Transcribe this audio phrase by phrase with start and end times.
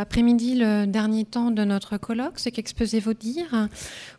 [0.00, 3.68] après-midi le dernier temps de notre colloque, ce qu'exposez vos dires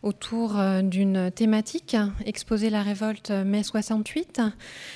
[0.04, 4.42] autour euh, d'une thématique, exposer la révolte mai 68.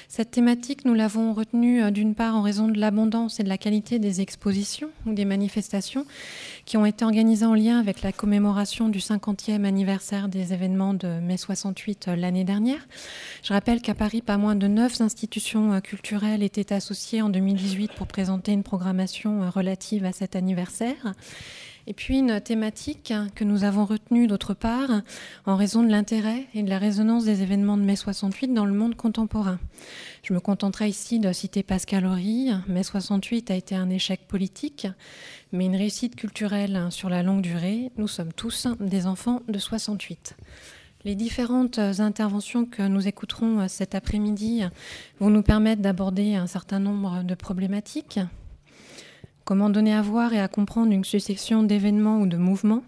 [0.08, 3.58] Cette thématique, nous l'avons retenue euh, d'une part en raison de l'abondance et de la
[3.58, 6.06] qualité des expositions ou des manifestations
[6.66, 11.08] qui ont été organisées en lien avec la commémoration du 50e anniversaire des événements de
[11.20, 12.88] mai 68 euh, l'année dernière.
[13.44, 18.06] Je rappelle qu'à Paris, pas moins de neuf institutions culturelles étaient associées en 2018 pour
[18.06, 20.75] présenter une programmation relative à cet anniversaire.
[21.88, 25.02] Et puis une thématique que nous avons retenue d'autre part
[25.46, 28.74] en raison de l'intérêt et de la résonance des événements de mai 68 dans le
[28.74, 29.60] monde contemporain.
[30.24, 32.50] Je me contenterai ici de citer Pascal Horry.
[32.68, 34.88] Mai 68 a été un échec politique,
[35.52, 37.92] mais une réussite culturelle sur la longue durée.
[37.98, 40.36] Nous sommes tous des enfants de 68.
[41.04, 44.64] Les différentes interventions que nous écouterons cet après-midi
[45.20, 48.20] vont nous permettre d'aborder un certain nombre de problématiques
[49.46, 52.82] Comment donner à voir et à comprendre une succession d'événements ou de mouvements,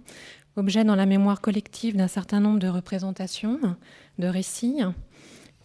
[0.56, 3.60] objets dans la mémoire collective d'un certain nombre de représentations,
[4.18, 4.80] de récits.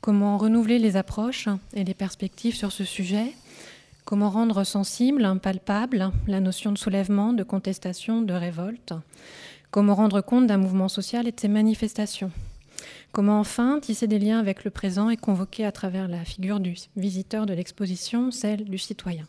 [0.03, 3.33] Comment renouveler les approches et les perspectives sur ce sujet
[4.05, 8.93] Comment rendre sensible, palpable la notion de soulèvement, de contestation, de révolte
[9.71, 12.31] Comment rendre compte d'un mouvement social et de ses manifestations
[13.13, 16.75] Comment enfin tisser des liens avec le présent et convoquer à travers la figure du
[16.97, 19.25] visiteur de l'exposition celle du citoyen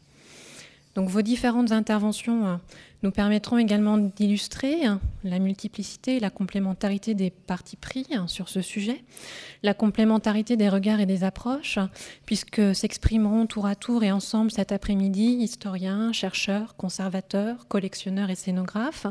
[0.96, 2.56] donc vos différentes interventions euh,
[3.02, 8.48] nous permettront également d'illustrer hein, la multiplicité et la complémentarité des partis pris hein, sur
[8.48, 9.04] ce sujet,
[9.64, 11.80] la complémentarité des regards et des approches,
[12.26, 19.08] puisque s'exprimeront tour à tour et ensemble cet après-midi historiens, chercheurs, conservateurs, collectionneurs et scénographes,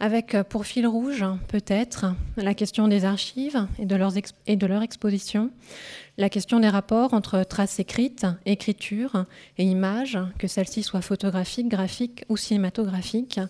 [0.00, 2.06] avec euh, pour fil rouge peut-être
[2.36, 5.50] la question des archives et de, leur exposition,
[6.16, 9.26] la question des rapports entre traces écrites, écriture
[9.58, 13.40] et images, que celles-ci soient photographiques, graphiques ou cinématographiques,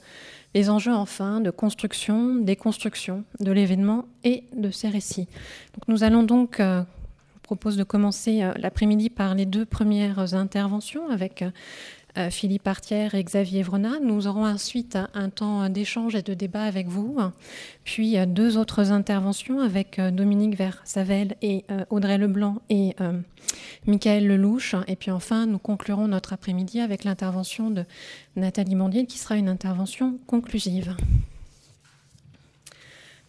[0.54, 5.28] les enjeux enfin de construction, déconstruction de l'événement et de ses récits.
[5.74, 9.64] Donc nous allons donc, euh, je vous propose de commencer euh, l'après-midi par les deux
[9.64, 11.44] premières interventions avec
[12.30, 14.00] Philippe Artière et Xavier Vrenat.
[14.02, 17.18] Nous aurons ensuite un temps d'échange et de débat avec vous,
[17.84, 22.94] puis euh, deux autres interventions avec euh, Dominique Versavel et Audrey Leblanc et
[23.86, 24.74] Michael Lelouch.
[24.86, 27.84] Et puis enfin, nous conclurons notre après-midi avec l'intervention de
[28.36, 30.96] Nathalie Mandier qui sera une intervention conclusive.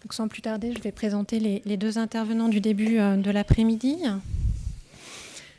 [0.09, 3.98] Sans plus tarder, je vais présenter les, les deux intervenants du début de l'après-midi.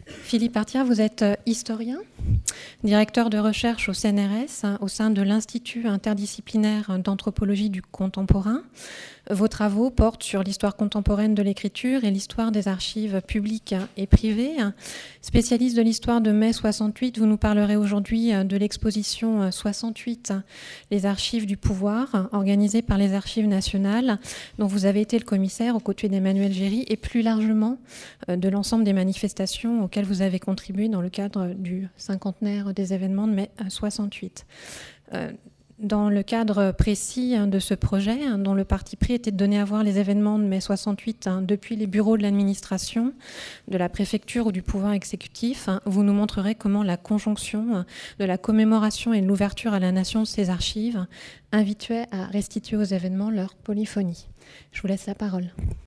[0.07, 1.99] Philippe Artière, vous êtes historien,
[2.85, 8.63] directeur de recherche au CNRS, au sein de l'Institut interdisciplinaire d'anthropologie du contemporain.
[9.31, 14.57] Vos travaux portent sur l'histoire contemporaine de l'écriture et l'histoire des archives publiques et privées.
[15.21, 20.33] Spécialiste de l'histoire de mai 68, vous nous parlerez aujourd'hui de l'exposition 68,
[20.91, 24.19] les archives du pouvoir, organisée par les archives nationales,
[24.59, 27.79] dont vous avez été le commissaire aux côtés d'Emmanuel Géry et plus largement
[28.29, 33.27] de l'ensemble des manifestations auxquelles vous avez contribué dans le cadre du cinquantenaire des événements
[33.27, 34.47] de mai 68
[35.83, 39.37] dans le cadre précis hein, de ce projet, hein, dont le parti pris était de
[39.37, 43.13] donner à voir les événements de mai 68 hein, depuis les bureaux de l'administration,
[43.69, 47.85] de la préfecture ou du pouvoir exécutif, vous nous montrerez comment la conjonction
[48.19, 51.07] de la commémoration et de l'ouverture à la nation de ces archives
[51.51, 54.29] invitait à restituer aux événements leur polyphonie.
[54.71, 55.51] Je vous laisse la parole.